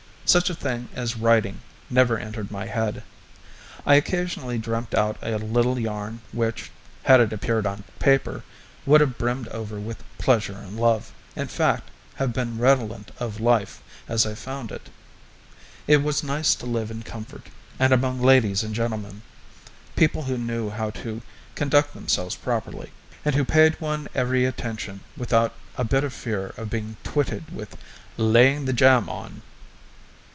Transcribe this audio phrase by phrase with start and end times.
[0.23, 3.03] Such a thing as writing never entered my head.
[3.85, 6.71] I occasionally dreamt out a little yarn which,
[7.03, 8.41] had it appeared on paper,
[8.85, 13.81] would have brimmed over with pleasure and love in fact, have been redolent of life
[14.07, 14.89] as I found it.
[15.85, 17.47] It was nice to live in comfort,
[17.77, 19.23] and among ladies and gentlemen
[19.97, 21.21] people who knew how to
[21.55, 22.93] conduct themselves properly,
[23.25, 27.75] and who paid one every attention without a bit of fear of being twitted with
[28.15, 29.41] "laying the jam on".